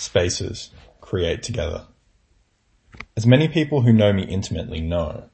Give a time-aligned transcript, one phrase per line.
[0.00, 0.70] spaces,
[1.00, 1.86] create together.
[3.16, 5.28] As many people who know me intimately know,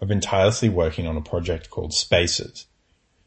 [0.00, 2.66] I've been tirelessly working on a project called Spaces.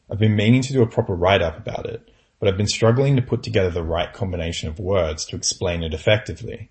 [0.10, 2.10] I've been meaning to do a proper write-up about it,
[2.40, 5.94] but I've been struggling to put together the right combination of words to explain it
[5.94, 6.70] effectively.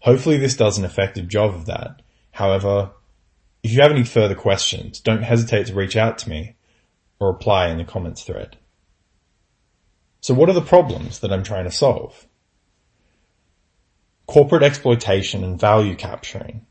[0.00, 2.02] Hopefully this does an effective job of that.
[2.32, 2.90] However,
[3.62, 6.56] if you have any further questions, don't hesitate to reach out to me
[7.18, 8.56] or reply in the comments thread.
[10.22, 12.26] So what are the problems that I'm trying to solve?
[14.30, 16.64] Corporate exploitation and value capturing.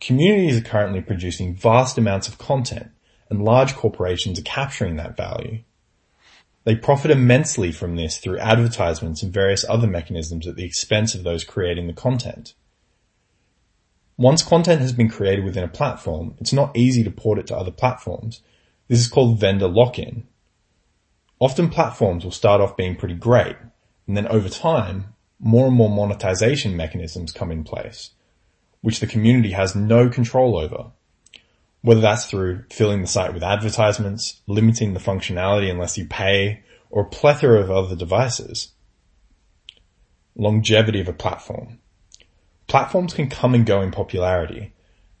[0.00, 2.92] Communities are currently producing vast amounts of content
[3.28, 5.64] and large corporations are capturing that value.
[6.62, 11.24] They profit immensely from this through advertisements and various other mechanisms at the expense of
[11.24, 12.54] those creating the content.
[14.16, 17.56] Once content has been created within a platform, it's not easy to port it to
[17.56, 18.42] other platforms.
[18.86, 20.28] This is called vendor lock-in.
[21.40, 23.56] Often platforms will start off being pretty great,
[24.06, 28.10] and then over time, more and more monetization mechanisms come in place,
[28.80, 30.92] which the community has no control over.
[31.82, 37.02] Whether that's through filling the site with advertisements, limiting the functionality unless you pay, or
[37.02, 38.72] a plethora of other devices.
[40.34, 41.78] Longevity of a platform.
[42.66, 44.72] Platforms can come and go in popularity,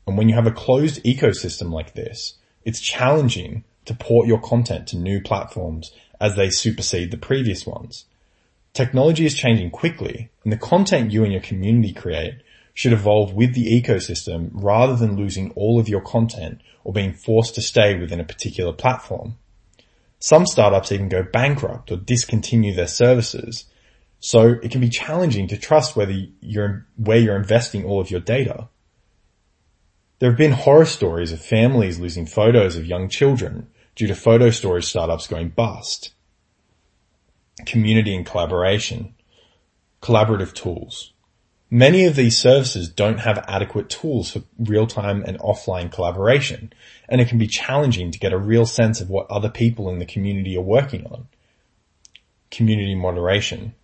[0.06, 4.88] and when you have a closed ecosystem like this, it's challenging to port your content
[4.88, 8.06] to new platforms as they supersede the previous ones.
[8.76, 12.42] Technology is changing quickly and the content you and your community create
[12.74, 17.54] should evolve with the ecosystem rather than losing all of your content or being forced
[17.54, 19.38] to stay within a particular platform.
[20.18, 23.64] Some startups even go bankrupt or discontinue their services.
[24.20, 28.20] So it can be challenging to trust whether you're, where you're investing all of your
[28.20, 28.68] data.
[30.18, 34.50] There have been horror stories of families losing photos of young children due to photo
[34.50, 36.12] storage startups going bust.
[37.64, 39.14] Community and collaboration.
[40.02, 41.12] Collaborative tools.
[41.70, 46.72] Many of these services don't have adequate tools for real-time and offline collaboration,
[47.08, 49.98] and it can be challenging to get a real sense of what other people in
[49.98, 51.26] the community are working on.
[52.52, 53.74] Community moderation.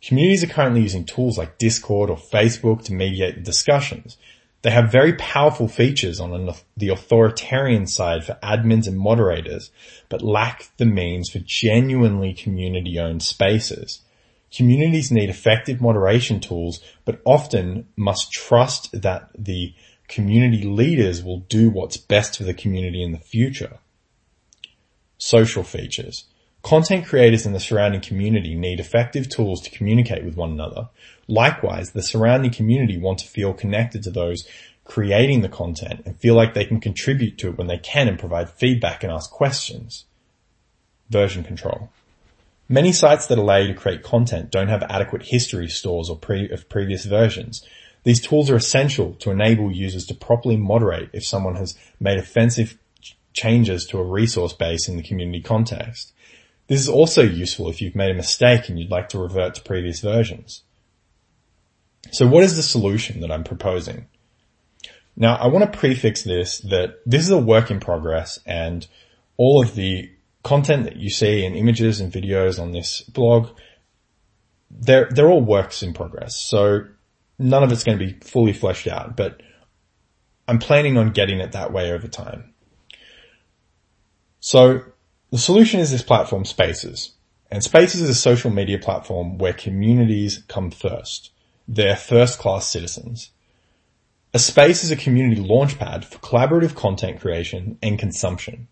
[0.00, 4.16] Communities are currently using tools like Discord or Facebook to mediate discussions,
[4.66, 9.70] they have very powerful features on the authoritarian side for admins and moderators,
[10.08, 14.00] but lack the means for genuinely community owned spaces.
[14.52, 19.72] Communities need effective moderation tools, but often must trust that the
[20.08, 23.78] community leaders will do what's best for the community in the future.
[25.16, 26.24] Social features.
[26.66, 30.88] Content creators in the surrounding community need effective tools to communicate with one another.
[31.28, 34.48] Likewise, the surrounding community want to feel connected to those
[34.84, 38.18] creating the content and feel like they can contribute to it when they can and
[38.18, 40.06] provide feedback and ask questions.
[41.08, 41.88] Version control.
[42.68, 46.50] Many sites that allow you to create content don't have adequate history stores or pre-
[46.50, 47.64] of previous versions.
[48.02, 52.76] These tools are essential to enable users to properly moderate if someone has made offensive
[53.32, 56.12] changes to a resource base in the community context.
[56.68, 59.62] This is also useful if you've made a mistake and you'd like to revert to
[59.62, 60.62] previous versions.
[62.10, 64.06] So what is the solution that I'm proposing?
[65.16, 68.86] Now I want to prefix this that this is a work in progress and
[69.36, 70.10] all of the
[70.42, 73.48] content that you see in images and videos on this blog,
[74.70, 76.36] they're, they're all works in progress.
[76.36, 76.86] So
[77.38, 79.42] none of it's going to be fully fleshed out, but
[80.46, 82.54] I'm planning on getting it that way over time.
[84.38, 84.84] So
[85.36, 87.12] the solution is this platform Spaces.
[87.50, 91.30] And Spaces is a social media platform where communities come first.
[91.68, 93.32] They're first class citizens.
[94.32, 98.68] A space is a community launchpad for collaborative content creation and consumption.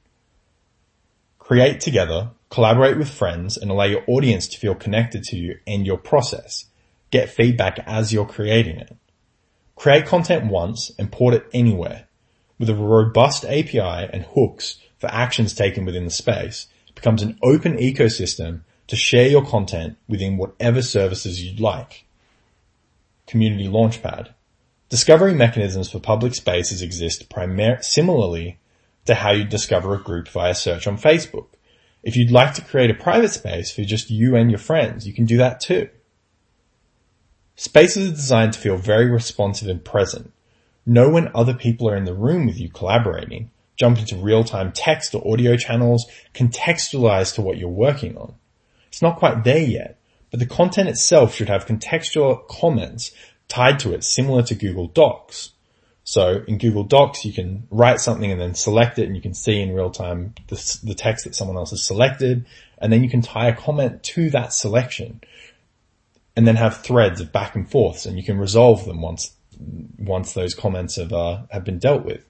[1.39, 5.85] Create together, collaborate with friends and allow your audience to feel connected to you and
[5.85, 6.65] your process.
[7.11, 8.97] Get feedback as you're creating it.
[9.77, 12.09] Create content once and port it anywhere.
[12.59, 17.77] With a robust API and hooks for actions taken within the space, becomes an open
[17.77, 22.07] ecosystem to share your content within whatever services you'd like.
[23.27, 24.33] Community Launchpad.
[24.89, 28.59] Discovery mechanisms for public spaces exist primar- similarly
[29.05, 31.49] to how you discover a group via search on Facebook.
[32.03, 35.13] If you'd like to create a private space for just you and your friends, you
[35.13, 35.91] can do that too.
[37.57, 40.33] Spaces are designed to feel very responsive and present.
[40.87, 45.15] Know when other people are in the room with you collaborating jump into real-time text
[45.15, 48.35] or audio channels, contextualize to what you're working on.
[48.89, 49.99] It's not quite there yet,
[50.31, 53.13] but the content itself should have contextual comments
[53.49, 55.51] tied to it similar to Google Docs.
[56.05, 59.35] So in Google Docs, you can write something and then select it and you can
[59.35, 62.47] see in real time the, the text that someone else has selected
[62.79, 65.21] and then you can tie a comment to that selection.
[66.37, 69.33] and then have threads of back and forths and you can resolve them once,
[69.99, 72.29] once those comments have, uh, have been dealt with.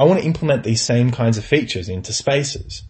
[0.00, 2.84] I want to implement these same kinds of features into spaces.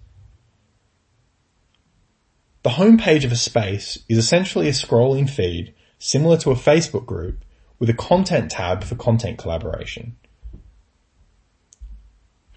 [2.62, 7.44] The homepage of a space is essentially a scrolling feed similar to a Facebook group
[7.80, 10.18] with a content tab for content collaboration.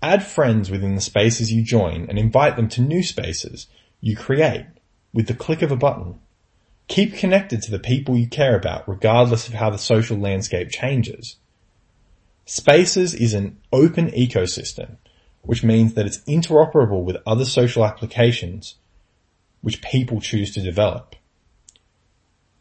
[0.03, 3.65] Add friends within the spaces you join and invite them to new spaces
[4.01, 4.67] you create
[5.11, 6.19] with the click of a button.
[6.87, 11.37] Keep connected to the people you care about regardless of how the social landscape changes.
[12.45, 14.97] Spaces is an open ecosystem,
[15.41, 18.75] which means that it's interoperable with other social applications
[19.61, 21.15] which people choose to develop.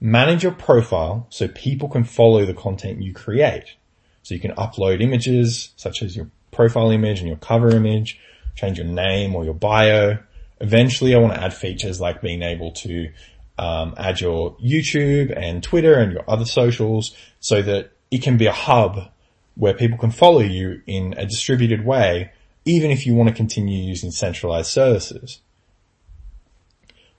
[0.01, 3.77] Manage your profile so people can follow the content you create.
[4.23, 8.21] So you can upload images such as your profile image and your cover image,
[8.55, 10.19] change your name or your bio.
[10.61, 13.11] Eventually I want to add features like being able to
[13.59, 18.47] um, add your YouTube and Twitter and your other socials so that it can be
[18.47, 19.12] a hub
[19.55, 22.33] where people can follow you in a distributed way,
[22.65, 25.41] even if you want to continue using centralized services.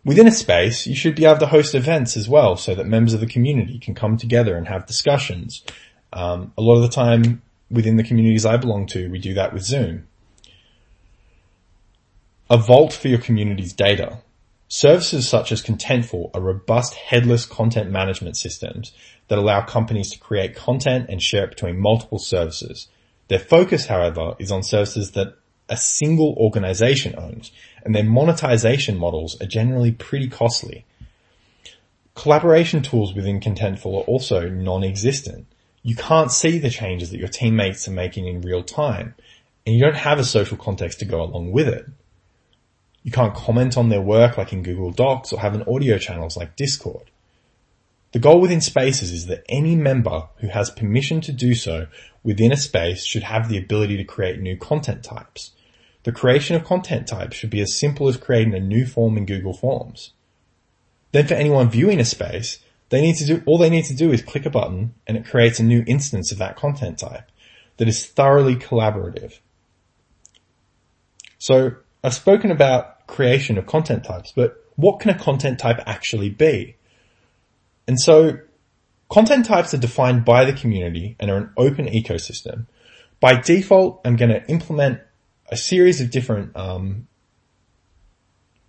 [0.05, 3.13] Within a space, you should be able to host events as well so that members
[3.13, 5.63] of the community can come together and have discussions.
[6.11, 7.41] Um, a lot of the time
[7.71, 10.07] within the communities I belong to, we do that with Zoom.
[12.49, 14.19] A vault for your community's data.
[14.75, 18.91] Services such as Contentful are robust headless content management systems
[19.27, 22.87] that allow companies to create content and share it between multiple services.
[23.27, 25.37] Their focus, however, is on services that
[25.69, 27.51] a single organization owns
[27.85, 30.85] and their monetization models are generally pretty costly.
[32.15, 35.45] Collaboration tools within Contentful are also non-existent.
[35.83, 39.13] You can't see the changes that your teammates are making in real time
[39.67, 41.85] and you don't have a social context to go along with it.
[43.03, 46.37] You can't comment on their work like in Google Docs or have an audio channels
[46.37, 47.11] like Discord.
[48.13, 51.87] The goal within spaces is that any member who has permission to do so
[52.23, 55.51] within a space should have the ability to create new content types.
[56.03, 59.25] The creation of content types should be as simple as creating a new form in
[59.25, 60.11] Google Forms.
[61.11, 62.59] Then for anyone viewing a space,
[62.89, 65.25] they need to do, all they need to do is click a button and it
[65.25, 67.31] creates a new instance of that content type
[67.77, 69.39] that is thoroughly collaborative.
[71.39, 76.29] So I've spoken about creation of content types, but what can a content type actually
[76.29, 76.75] be?
[77.87, 78.39] And so
[79.09, 82.65] content types are defined by the community and are an open ecosystem.
[83.19, 84.99] By default, I'm going to implement
[85.49, 87.07] a series of different um,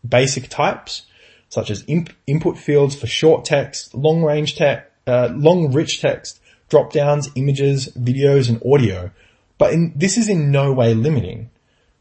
[0.07, 1.07] basic types,
[1.49, 6.41] such as imp- input fields for short text, long range text, uh, long rich text,
[6.69, 9.11] drop downs, images, videos, and audio.
[9.59, 11.51] But in, this is in no way limiting.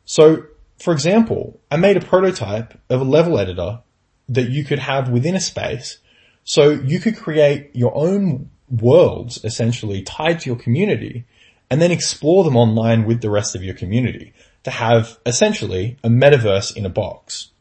[0.05, 0.43] So,
[0.83, 3.79] for example, I made a prototype of a level editor
[4.27, 5.99] that you could have within a space
[6.43, 11.23] so you could create your own worlds essentially tied to your community
[11.69, 14.33] and then explore them online with the rest of your community
[14.63, 17.51] to have essentially a metaverse in a box.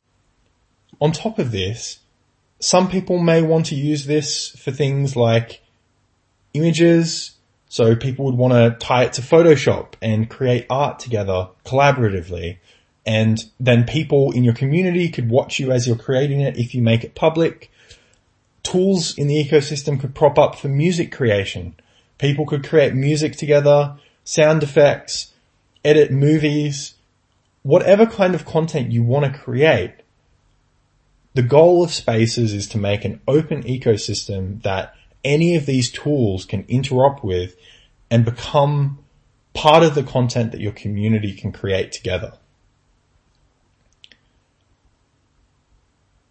[1.01, 2.01] On top of this,
[2.59, 5.63] some people may want to use this for things like
[6.55, 7.37] images.
[7.69, 12.59] So people would want to tie it to Photoshop and create art together collaboratively.
[13.05, 16.83] And then people in your community could watch you as you're creating it if you
[16.83, 17.71] make it public
[18.63, 21.75] tools in the ecosystem could prop up for music creation.
[22.19, 25.33] People could create music together, sound effects,
[25.85, 26.95] edit movies,
[27.63, 29.95] whatever kind of content you want to create.
[31.35, 34.95] The goal of spaces is to make an open ecosystem that
[35.25, 37.57] any of these tools can interop with
[38.11, 38.99] and become
[39.55, 42.35] part of the content that your community can create together.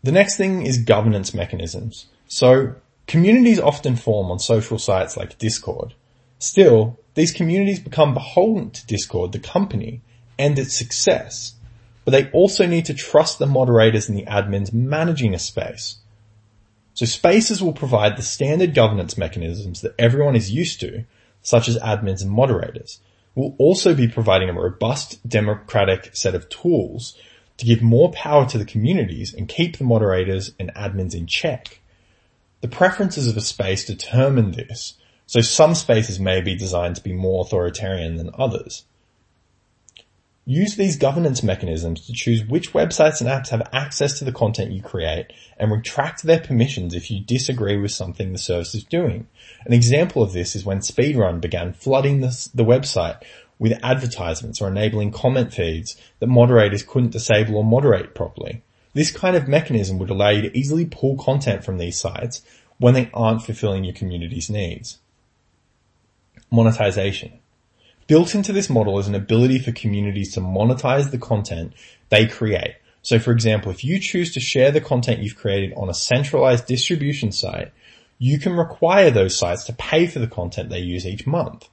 [0.03, 2.07] The next thing is governance mechanisms.
[2.27, 2.75] So
[3.07, 5.93] communities often form on social sites like Discord.
[6.39, 10.01] Still, these communities become beholden to Discord, the company,
[10.39, 11.53] and its success,
[12.03, 15.97] but they also need to trust the moderators and the admins managing a space.
[16.93, 21.05] So spaces will provide the standard governance mechanisms that everyone is used to,
[21.41, 22.99] such as admins and moderators.
[23.35, 27.15] We'll also be providing a robust democratic set of tools
[27.61, 31.79] to give more power to the communities and keep the moderators and admins in check.
[32.61, 34.95] The preferences of a space determine this,
[35.27, 38.85] so some spaces may be designed to be more authoritarian than others.
[40.43, 44.71] Use these governance mechanisms to choose which websites and apps have access to the content
[44.71, 45.27] you create
[45.57, 49.27] and retract their permissions if you disagree with something the service is doing.
[49.67, 53.21] An example of this is when Speedrun began flooding the, the website
[53.61, 58.63] with advertisements or enabling comment feeds that moderators couldn't disable or moderate properly.
[58.95, 62.41] This kind of mechanism would allow you to easily pull content from these sites
[62.79, 64.97] when they aren't fulfilling your community's needs.
[66.49, 67.33] Monetization.
[68.07, 71.73] Built into this model is an ability for communities to monetize the content
[72.09, 72.77] they create.
[73.03, 76.65] So for example, if you choose to share the content you've created on a centralized
[76.65, 77.71] distribution site,
[78.17, 81.69] you can require those sites to pay for the content they use each month.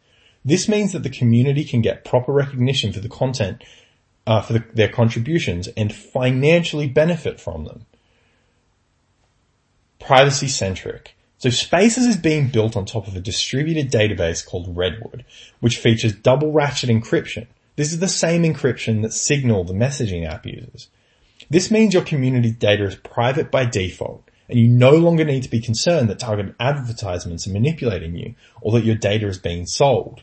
[0.48, 3.62] This means that the community can get proper recognition for the content,
[4.26, 7.84] uh, for the, their contributions and financially benefit from them.
[9.98, 11.14] Privacy centric.
[11.36, 15.26] So Spaces is being built on top of a distributed database called Redwood,
[15.60, 17.46] which features double ratchet encryption.
[17.76, 20.88] This is the same encryption that Signal, the messaging app, uses.
[21.50, 25.50] This means your community data is private by default, and you no longer need to
[25.50, 30.22] be concerned that targeted advertisements are manipulating you or that your data is being sold.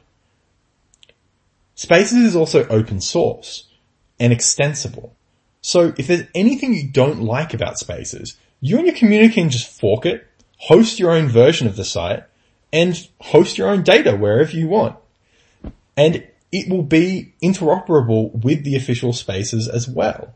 [1.76, 3.68] Spaces is also open source
[4.20, 5.16] and extensible.
[5.62, 9.68] So if there's anything you don't like about Spaces, you and your community can just
[9.68, 10.26] fork it,
[10.58, 12.24] host your own version of the site,
[12.72, 14.98] and host your own data wherever you want.
[15.98, 20.34] And it will be interoperable with the official spaces as well.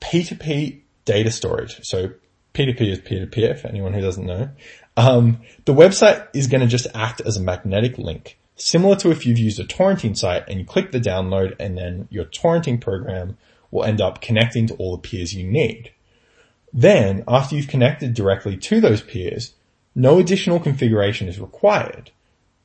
[0.00, 1.80] P2P data storage.
[1.84, 2.12] So
[2.52, 4.50] P2P is peer-to-peer for anyone who doesn't know.
[4.96, 9.26] Um, the website is going to just act as a magnetic link Similar to if
[9.26, 13.36] you've used a torrenting site and you click the download and then your torrenting program
[13.70, 15.92] will end up connecting to all the peers you need.
[16.72, 19.54] Then, after you've connected directly to those peers,
[19.94, 22.10] no additional configuration is required.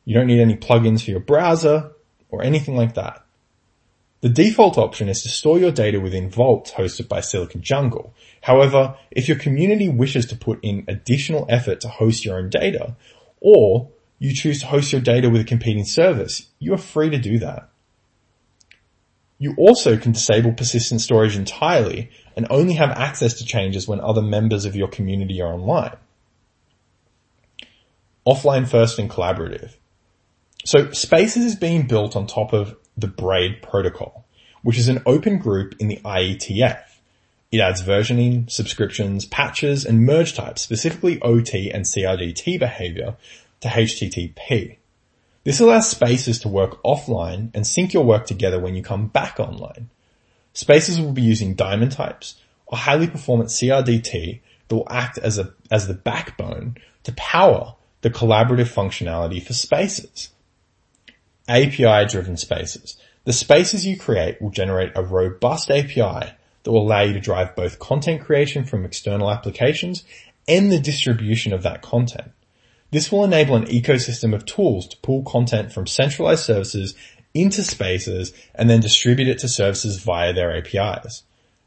[0.06, 1.92] You don't need any plugins for your browser
[2.30, 3.26] or anything like that.
[4.22, 8.14] The default option is to store your data within vaults hosted by Silicon Jungle.
[8.42, 12.96] However, if your community wishes to put in additional effort to host your own data,
[13.42, 17.18] or you choose to host your data with a competing service, you are free to
[17.18, 17.70] do that.
[19.40, 24.22] You also can disable persistent storage entirely and only have access to changes when other
[24.22, 25.96] members of your community are online.
[28.26, 29.76] Offline first and collaborative.
[30.66, 34.26] So Spaces is being built on top of the Braid protocol,
[34.64, 36.82] which is an open group in the IETF.
[37.52, 43.16] It adds versioning, subscriptions, patches, and merge types, specifically OT and CRDT behavior
[43.62, 44.78] to HTTP.
[45.44, 49.40] This allows Spaces to work offline and sync your work together when you come back
[49.40, 49.90] online.
[50.54, 52.36] Spaces will be using diamond types,
[52.72, 58.10] a highly performant CRDT that will act as a, as the backbone to power the
[58.10, 60.30] collaborative functionality for Spaces.
[61.48, 62.98] API driven Spaces.
[63.24, 66.34] The Spaces you create will generate a robust API
[66.64, 70.04] that will allow you to drive both content creation from external applications
[70.48, 72.32] and the distribution of that content.
[72.92, 76.96] This will enable an ecosystem of tools to pull content from centralized services
[77.34, 81.24] into spaces and then distribute it to services via their APIs.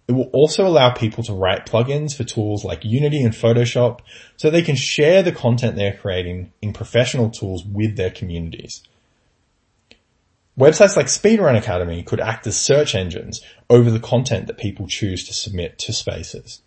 [0.09, 4.01] It will also allow people to write plugins for tools like Unity and Photoshop
[4.37, 8.83] so they can share the content they're creating in professional tools with their communities.
[10.59, 15.25] Websites like Speedrun Academy could act as search engines over the content that people choose
[15.29, 16.61] to submit to spaces.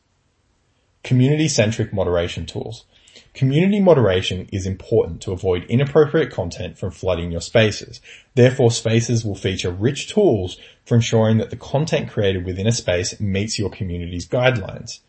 [1.03, 2.85] Community-centric moderation tools.
[3.33, 7.99] Community moderation is important to avoid inappropriate content from flooding your spaces.
[8.35, 13.19] Therefore, spaces will feature rich tools for ensuring that the content created within a space
[13.19, 14.99] meets your community's guidelines.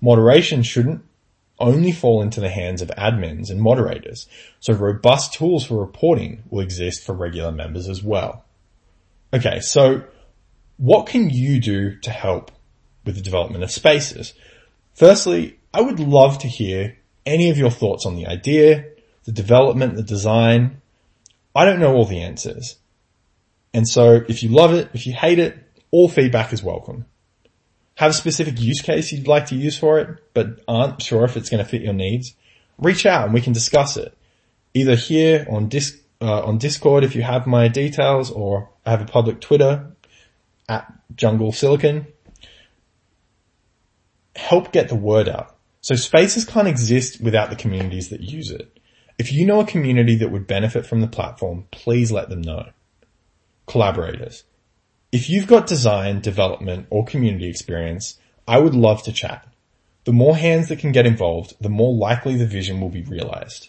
[0.00, 1.02] Moderation shouldn't
[1.58, 4.26] only fall into the hands of admins and moderators,
[4.58, 8.44] so robust tools for reporting will exist for regular members as well.
[9.34, 10.02] Okay, so
[10.78, 12.52] what can you do to help
[13.04, 14.32] with the development of spaces?
[14.94, 18.86] Firstly, I would love to hear any of your thoughts on the idea,
[19.24, 20.80] the development, the design.
[21.54, 22.76] I don't know all the answers.
[23.74, 25.58] And so if you love it, if you hate it,
[25.90, 27.04] all feedback is welcome.
[27.96, 31.36] Have a specific use case you'd like to use for it, but aren't sure if
[31.36, 32.34] it's going to fit your needs,
[32.78, 34.16] reach out and we can discuss it.
[34.74, 39.02] Either here on Dis- uh, on Discord if you have my details or I have
[39.02, 39.92] a public Twitter
[40.68, 42.06] at Jungle Silicon.
[44.34, 45.55] Help get the word out.
[45.86, 48.80] So spaces can't exist without the communities that use it.
[49.18, 52.70] If you know a community that would benefit from the platform, please let them know.
[53.68, 54.42] Collaborators.
[55.12, 59.46] If you've got design, development, or community experience, I would love to chat.
[60.02, 63.68] The more hands that can get involved, the more likely the vision will be realized.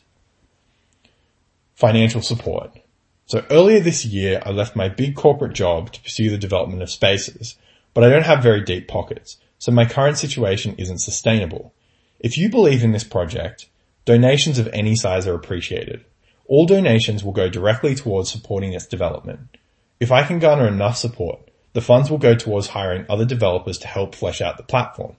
[1.75, 2.79] Financial support.
[3.27, 6.89] So earlier this year, I left my big corporate job to pursue the development of
[6.89, 7.57] spaces,
[7.93, 11.75] but I don't have very deep pockets, so my current situation isn't sustainable.
[12.27, 13.69] If you believe in this project,
[14.03, 16.03] donations of any size are appreciated.
[16.45, 19.47] All donations will go directly towards supporting its development.
[20.01, 21.39] If I can garner enough support,
[21.71, 25.15] the funds will go towards hiring other developers to help flesh out the platform.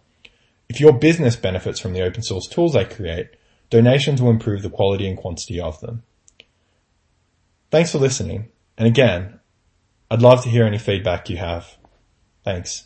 [0.68, 3.30] If your business benefits from the open source tools I create,
[3.70, 6.02] donations will improve the quality and quantity of them.
[7.70, 8.50] Thanks for listening.
[8.76, 9.40] And again,
[10.10, 11.74] I'd love to hear any feedback you have.
[12.44, 12.84] Thanks.